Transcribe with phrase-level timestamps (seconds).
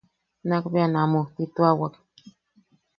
[0.47, 1.93] Nakbea ne mujtituawak.